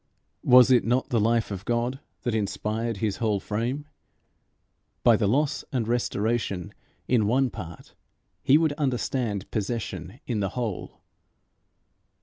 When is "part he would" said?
7.51-8.73